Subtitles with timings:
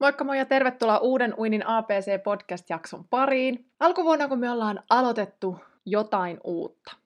[0.00, 3.70] Moikka moi ja tervetuloa uuden Uinin APC-podcast-jakson pariin.
[3.80, 6.96] Alkuvuonna, kun me ollaan aloitettu jotain uutta.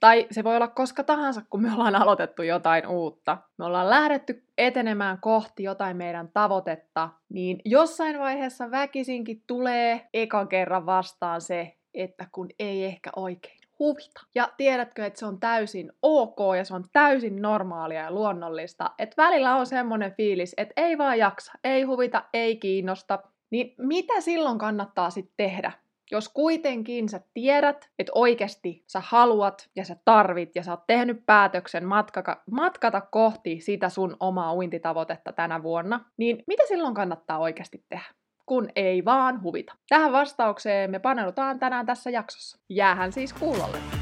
[0.00, 3.38] Tai se voi olla koska tahansa, kun me ollaan aloitettu jotain uutta.
[3.58, 10.86] Me ollaan lähdetty etenemään kohti jotain meidän tavoitetta, niin jossain vaiheessa väkisinkin tulee ekan kerran
[10.86, 14.20] vastaan se, että kun ei ehkä oikein huvita.
[14.34, 19.22] Ja tiedätkö, että se on täysin ok ja se on täysin normaalia ja luonnollista, että
[19.22, 23.18] välillä on semmoinen fiilis, että ei vaan jaksa, ei huvita, ei kiinnosta.
[23.50, 25.72] Niin mitä silloin kannattaa sitten tehdä?
[26.10, 31.26] Jos kuitenkin sä tiedät, että oikeasti sä haluat ja sä tarvit ja sä oot tehnyt
[31.26, 37.84] päätöksen matkaka, matkata kohti sitä sun omaa uintitavoitetta tänä vuonna, niin mitä silloin kannattaa oikeasti
[37.88, 38.21] tehdä?
[38.52, 39.74] Kun ei vaan huvita?
[39.88, 42.58] Tähän vastaukseen me paneudutaan tänään tässä jaksossa.
[42.68, 44.01] Jäähän siis kuulolle.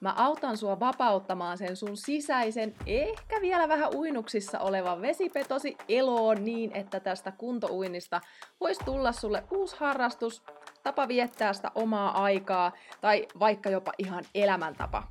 [0.00, 6.76] Mä autan sua vapauttamaan sen sun sisäisen, ehkä vielä vähän uinuksissa olevan vesipetosi eloon niin,
[6.76, 8.20] että tästä kuntouinnista
[8.60, 10.42] voisi tulla sulle uusi harrastus,
[10.82, 15.02] tapa viettää sitä omaa aikaa tai vaikka jopa ihan elämäntapa.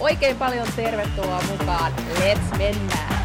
[0.00, 1.92] Oikein paljon tervetuloa mukaan.
[1.92, 3.22] Let's mennään!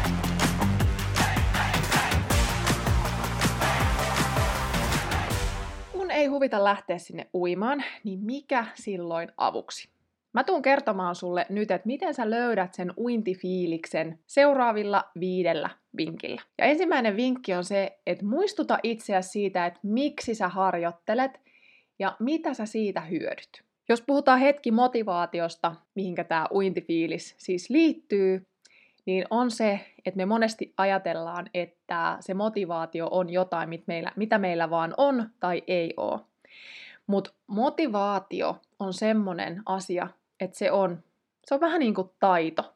[6.10, 9.97] Ei huvita lähteä sinne uimaan, niin mikä silloin avuksi?
[10.32, 16.42] Mä tuun kertomaan sulle nyt, että miten sä löydät sen uintifiiliksen seuraavilla viidellä vinkillä.
[16.58, 21.40] Ja ensimmäinen vinkki on se, että muistuta itseäsi siitä, että miksi sä harjoittelet
[21.98, 23.62] ja mitä sä siitä hyödyt.
[23.88, 28.46] Jos puhutaan hetki motivaatiosta, mihinkä tämä uintifiilis siis liittyy,
[29.06, 34.38] niin on se, että me monesti ajatellaan, että se motivaatio on jotain, mit meillä, mitä
[34.38, 36.20] meillä vaan on tai ei ole.
[37.06, 40.08] Mutta motivaatio on semmoinen asia,
[40.40, 41.02] että se on,
[41.46, 42.74] se on vähän niin kuin taito.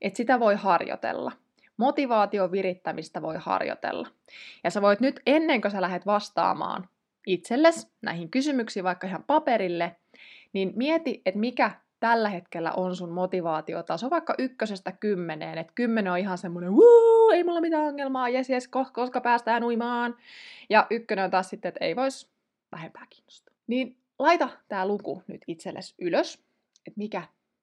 [0.00, 1.32] Että sitä voi harjoitella.
[1.76, 4.08] Motivaation virittämistä voi harjoitella.
[4.64, 6.88] Ja sä voit nyt ennen kuin sä lähdet vastaamaan
[7.26, 9.96] itsellesi näihin kysymyksiin vaikka ihan paperille,
[10.52, 11.70] niin mieti, että mikä
[12.00, 16.70] tällä hetkellä on sun motivaatiotaso vaikka ykkösestä kymmeneen, että kymmenen on ihan semmoinen,
[17.34, 20.16] ei mulla mitään ongelmaa, jes jes, koska päästään uimaan,
[20.70, 22.30] ja ykkönen on taas sitten, että ei vois
[22.72, 23.54] vähempää kiinnostaa.
[23.66, 26.45] Niin laita tämä luku nyt itsellesi ylös,
[26.86, 27.22] että mikä,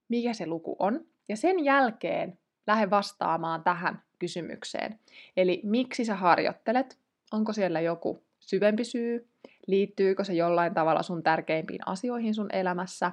[0.10, 5.00] mikä se luku on, ja sen jälkeen lähde vastaamaan tähän kysymykseen.
[5.38, 7.00] Eli miksi sä harjoittelet?
[7.32, 9.30] Onko siellä joku syvempi syy?
[9.68, 13.12] Liittyykö se jollain tavalla sun tärkeimpiin asioihin sun elämässä?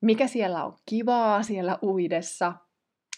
[0.00, 2.52] Mikä siellä on kivaa siellä uidessa?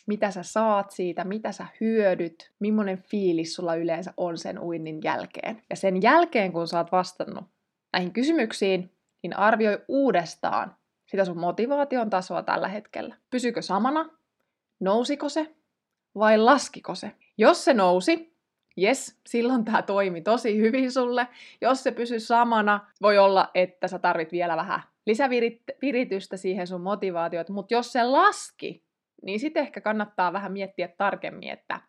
[0.06, 1.24] Mitä sä saat siitä?
[1.24, 2.52] Mitä sä hyödyt?
[2.58, 5.62] Millainen fiilis sulla yleensä on sen uinnin jälkeen?
[5.70, 7.44] Ja sen jälkeen, kun sä oot vastannut
[7.92, 8.92] näihin kysymyksiin,
[9.22, 13.16] niin arvioi uudestaan sitä sun motivaation tasoa tällä hetkellä.
[13.30, 14.10] Pysykö samana?
[14.80, 15.54] Nousiko se?
[16.14, 17.12] Vai laskiko se?
[17.38, 18.36] Jos se nousi,
[18.82, 21.28] Yes, silloin tämä toimi tosi hyvin sulle.
[21.60, 27.44] Jos se pysyy samana, voi olla, että sä tarvit vielä vähän lisäviritystä siihen sun motivaatioon,
[27.48, 28.84] mutta jos se laski,
[29.22, 31.80] niin sitten ehkä kannattaa vähän miettiä tarkemmin, että,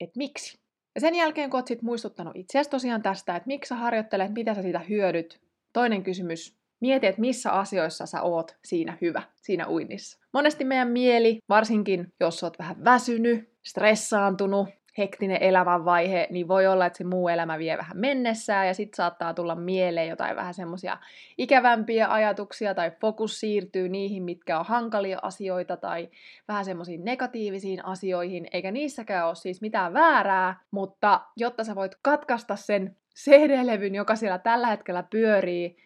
[0.00, 0.62] että miksi.
[0.94, 4.54] Ja sen jälkeen, kun oot sit muistuttanut itseäsi tosiaan tästä, että miksi sä harjoittelet, mitä
[4.54, 5.40] sä siitä hyödyt,
[5.72, 10.18] toinen kysymys, mieti, että missä asioissa sä oot siinä hyvä, siinä uinnissa.
[10.32, 16.96] Monesti meidän mieli, varsinkin jos oot vähän väsynyt, stressaantunut, hektinen elämänvaihe, niin voi olla, että
[16.96, 20.98] se muu elämä vie vähän mennessään ja sitten saattaa tulla mieleen jotain vähän semmoisia
[21.38, 26.08] ikävämpiä ajatuksia tai fokus siirtyy niihin, mitkä on hankalia asioita tai
[26.48, 32.56] vähän semmoisiin negatiivisiin asioihin, eikä niissäkään ole siis mitään väärää, mutta jotta sä voit katkaista
[32.56, 35.76] sen CD-levyn, joka siellä tällä hetkellä pyörii,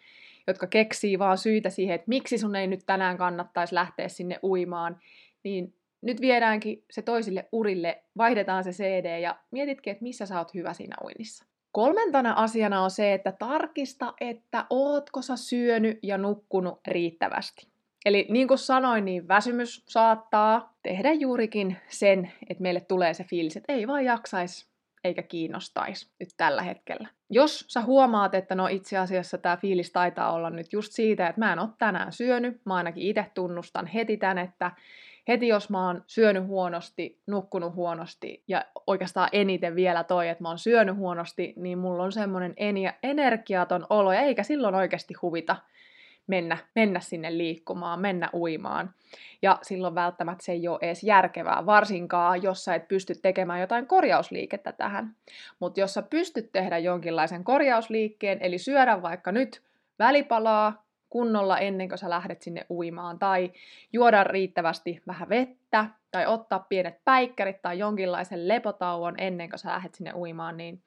[0.46, 5.00] jotka keksii vaan syitä siihen, että miksi sun ei nyt tänään kannattaisi lähteä sinne uimaan,
[5.42, 10.54] niin nyt viedäänkin se toisille urille, vaihdetaan se CD ja mietitkin, että missä sä oot
[10.54, 11.44] hyvä siinä uinnissa.
[11.72, 17.66] Kolmantana asiana on se, että tarkista, että ootko sä syönyt ja nukkunut riittävästi.
[18.04, 23.56] Eli niin kuin sanoin, niin väsymys saattaa tehdä juurikin sen, että meille tulee se fiilis,
[23.56, 24.66] että ei vaan jaksaisi
[25.06, 27.08] eikä kiinnostaisi nyt tällä hetkellä.
[27.30, 31.40] Jos sä huomaat, että no itse asiassa tämä fiilis taitaa olla nyt just siitä, että
[31.40, 34.70] mä en ole tänään syönyt, mä ainakin itse tunnustan heti tän, että
[35.28, 40.48] heti jos mä oon syönyt huonosti, nukkunut huonosti ja oikeastaan eniten vielä toi, että mä
[40.48, 42.54] oon syönyt huonosti, niin mulla on semmoinen
[43.02, 45.56] energiaton olo eikä silloin oikeasti huvita
[46.26, 48.94] mennä, mennä sinne liikkumaan, mennä uimaan.
[49.42, 53.86] Ja silloin välttämättä se ei ole edes järkevää, varsinkaan jos sä et pysty tekemään jotain
[53.86, 55.16] korjausliikettä tähän.
[55.58, 59.62] Mutta jos sä pystyt tehdä jonkinlaisen korjausliikkeen, eli syödä vaikka nyt
[59.98, 63.52] välipalaa kunnolla ennen kuin sä lähdet sinne uimaan, tai
[63.92, 69.94] juoda riittävästi vähän vettä, tai ottaa pienet päikkärit tai jonkinlaisen lepotauon ennen kuin sä lähdet
[69.94, 70.82] sinne uimaan, niin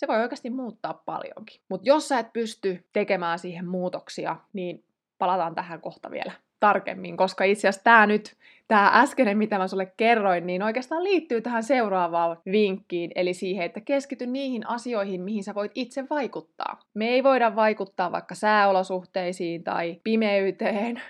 [0.00, 1.60] se voi oikeasti muuttaa paljonkin.
[1.68, 4.84] Mutta jos sä et pysty tekemään siihen muutoksia, niin
[5.18, 8.36] palataan tähän kohta vielä tarkemmin, koska itse asiassa tämä nyt,
[8.68, 13.80] tämä äskeinen, mitä mä sulle kerroin, niin oikeastaan liittyy tähän seuraavaan vinkkiin, eli siihen, että
[13.80, 16.80] keskity niihin asioihin, mihin sä voit itse vaikuttaa.
[16.94, 21.02] Me ei voida vaikuttaa vaikka sääolosuhteisiin tai pimeyteen,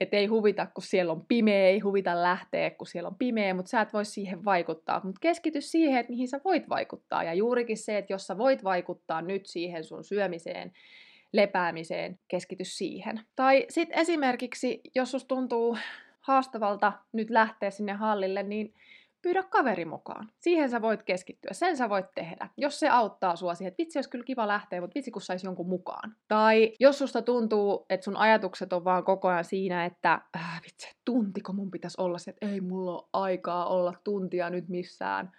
[0.00, 3.68] et ei huvita, kun siellä on pimeä, ei huvita lähteä, kun siellä on pimeä, mutta
[3.68, 5.00] sä et voi siihen vaikuttaa.
[5.04, 7.24] Mutta keskity siihen, että mihin sä voit vaikuttaa.
[7.24, 10.72] Ja juurikin se, että jos sä voit vaikuttaa nyt siihen sun syömiseen,
[11.32, 13.20] lepäämiseen, keskity siihen.
[13.36, 15.78] Tai sitten esimerkiksi, jos sus tuntuu
[16.20, 18.74] haastavalta nyt lähteä sinne hallille, niin
[19.24, 20.28] pyydä kaveri mukaan.
[20.40, 22.48] Siihen sä voit keskittyä, sen sä voit tehdä.
[22.56, 25.46] Jos se auttaa sua siihen, että vitsi olisi kyllä kiva lähteä, mutta vitsi kun saisi
[25.46, 26.16] jonkun mukaan.
[26.28, 30.96] Tai jos susta tuntuu, että sun ajatukset on vaan koko ajan siinä, että äh, vitsi,
[31.04, 35.32] tuntiko mun pitäisi olla se, että ei mulla ole aikaa olla tuntia nyt missään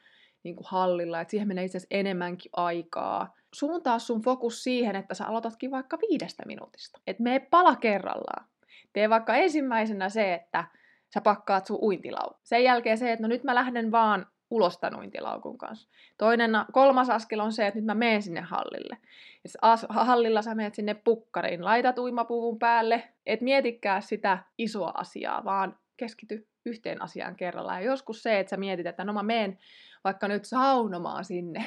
[0.44, 3.34] niin kuin hallilla, että siihen menee itse asiassa enemmänkin aikaa.
[3.54, 7.00] Suuntaa sun fokus siihen, että sä aloitatkin vaikka viidestä minuutista.
[7.08, 8.48] Että mene pala kerrallaan.
[8.94, 10.66] Tee vaikka ensimmäisenä se, että
[11.15, 12.39] sä pakkaat sun uintilaukun.
[12.44, 15.89] Sen jälkeen se, että no nyt mä lähden vaan ulos tämän uintilaukun kanssa.
[16.17, 18.97] Toinen, kolmas askel on se, että nyt mä menen sinne hallille.
[19.44, 25.77] Ja hallilla sä menet sinne pukkariin, laitat uimapuvun päälle, et mietikää sitä isoa asiaa, vaan
[25.97, 27.83] keskity yhteen asiaan kerrallaan.
[27.83, 29.57] Ja joskus se, että sä mietit, että no mä menen
[30.03, 31.65] vaikka nyt saunomaan sinne.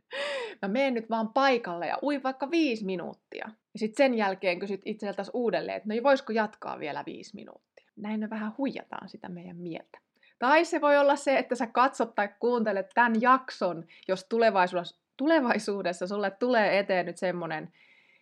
[0.62, 3.48] mä menen nyt vaan paikalle ja ui vaikka viisi minuuttia.
[3.72, 7.69] Ja sitten sen jälkeen kysyt itseltäsi uudelleen, että no voisiko jatkaa vielä viisi minuuttia
[8.02, 9.98] näin vähän huijataan sitä meidän mieltä.
[10.38, 16.06] Tai se voi olla se, että sä katsot tai kuuntelet tämän jakson, jos tulevaisuudessa, tulevaisuudessa
[16.06, 17.72] sulle tulee eteen nyt semmoinen,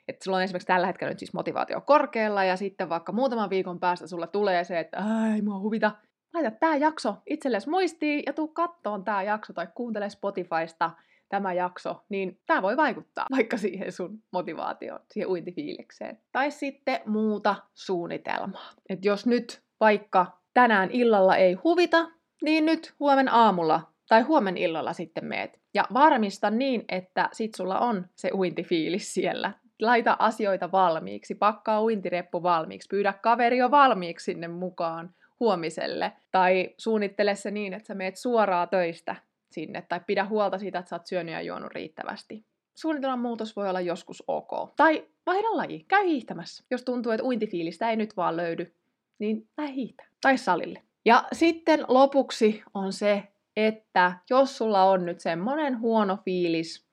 [0.09, 3.81] että sulla on esimerkiksi tällä hetkellä nyt siis motivaatio korkealla ja sitten vaikka muutaman viikon
[3.81, 4.99] päästä sulle tulee se, että
[5.35, 5.93] ei mua huvita,
[6.35, 10.91] laita tämä jakso itsellesi muistiin ja tuu kattoon tämä jakso tai kuuntele Spotifysta
[11.29, 16.19] tämä jakso, niin tämä voi vaikuttaa vaikka siihen sun motivaatioon, siihen uintifiilikseen.
[16.33, 18.71] Tai sitten muuta suunnitelmaa.
[18.89, 22.11] että jos nyt vaikka tänään illalla ei huvita,
[22.43, 25.61] niin nyt huomen aamulla tai huomen illalla sitten meet.
[25.75, 29.53] Ja varmista niin, että sit sulla on se uintifiilis siellä.
[29.83, 36.13] Laita asioita valmiiksi, pakkaa uintireppu valmiiksi, pyydä kaveri jo valmiiksi sinne mukaan huomiselle.
[36.31, 39.17] Tai suunnittele se niin, että sä meet suoraa töistä
[39.51, 42.45] sinne, tai pidä huolta siitä, että sä oot syönyt ja juonut riittävästi.
[42.75, 44.51] Suunnitelman muutos voi olla joskus ok.
[44.77, 46.65] Tai vaihda laji, käy hiihtämässä.
[46.71, 48.75] Jos tuntuu, että uintifiilistä ei nyt vaan löydy,
[49.19, 50.05] niin lähde hiihtä.
[50.21, 50.83] Tai salille.
[51.05, 53.23] Ja sitten lopuksi on se,
[53.57, 56.89] että jos sulla on nyt semmonen huono fiilis,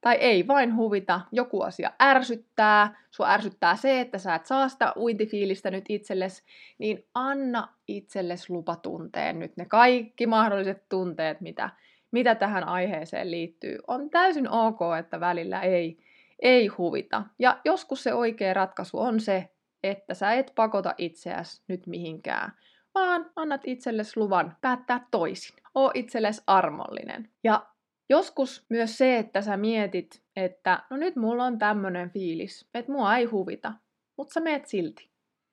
[0.00, 4.92] tai ei vain huvita, joku asia ärsyttää, sua ärsyttää se, että sä et saa sitä
[4.96, 6.42] uintifiilistä nyt itsellesi,
[6.78, 11.70] niin anna itsellesi lupa tunteen nyt ne kaikki mahdolliset tunteet, mitä,
[12.10, 13.78] mitä tähän aiheeseen liittyy.
[13.86, 15.98] On täysin ok, että välillä ei,
[16.42, 17.22] ei huvita.
[17.38, 19.48] Ja joskus se oikea ratkaisu on se,
[19.82, 22.52] että sä et pakota itseäsi nyt mihinkään,
[22.94, 25.56] vaan annat itsellesi luvan päättää toisin.
[25.74, 27.28] Oo itsellesi armollinen.
[27.44, 27.66] Ja
[28.08, 33.16] joskus myös se, että sä mietit, että no nyt mulla on tämmönen fiilis, että mua
[33.16, 33.72] ei huvita,
[34.16, 35.10] mutta sä meet silti.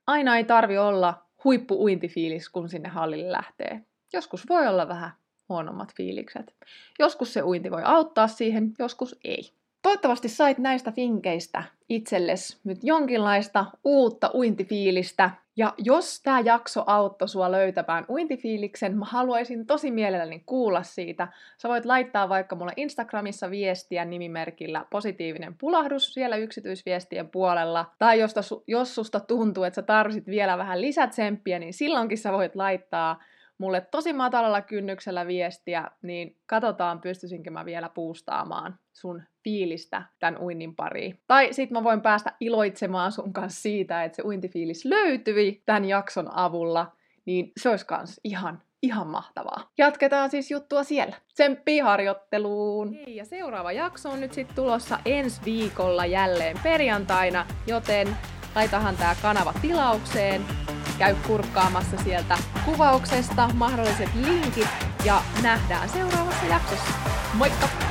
[0.07, 3.81] Aina ei tarvi olla huippu uintifiilis, kun sinne hallille lähtee.
[4.13, 5.11] Joskus voi olla vähän
[5.49, 6.55] huonommat fiilikset.
[6.99, 9.51] Joskus se uinti voi auttaa siihen, joskus ei.
[9.81, 15.31] Toivottavasti sait näistä finkeistä itsellesi nyt jonkinlaista uutta uintifiilistä.
[15.55, 21.27] Ja jos tämä jakso auttoi sua löytämään uintifiiliksen, mä haluaisin tosi mielelläni kuulla siitä.
[21.57, 27.85] Sä voit laittaa vaikka mulle Instagramissa viestiä nimimerkillä positiivinen pulahdus siellä yksityisviestien puolella.
[27.99, 28.33] Tai jos,
[28.67, 33.19] jos susta tuntuu, että sä tarvitset vielä vähän lisätsemppiä, niin silloinkin sä voit laittaa
[33.57, 40.75] mulle tosi matalalla kynnyksellä viestiä, niin katsotaan pystyisinkö mä vielä puustaamaan sun fiilistä tämän uinnin
[40.75, 41.19] pariin.
[41.27, 46.37] Tai sit mä voin päästä iloitsemaan sun kanssa siitä, että se uintifiilis löytyi tämän jakson
[46.37, 46.91] avulla,
[47.25, 49.71] niin se olisi kans ihan Ihan mahtavaa.
[49.77, 51.15] Jatketaan siis juttua siellä.
[51.33, 52.93] Tsemppii harjoitteluun!
[52.93, 58.17] Hei, ja seuraava jakso on nyt sitten tulossa ensi viikolla jälleen perjantaina, joten
[58.55, 60.41] laitahan tää kanava tilaukseen
[60.97, 64.69] käy kurkkaamassa sieltä kuvauksesta mahdolliset linkit
[65.05, 66.91] ja nähdään seuraavassa jaksossa.
[67.33, 67.86] Moikka!